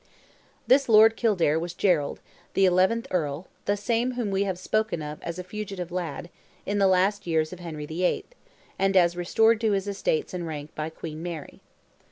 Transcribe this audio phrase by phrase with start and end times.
[0.65, 2.21] This Lord Kildare was Gerald,
[2.55, 6.31] the eleventh Earl, the same whom we have spoken of as a fugitive lad,
[6.65, 8.25] in the last years of Henry VIII.,
[8.79, 11.61] and as restored to his estates and rank by Queen Mary.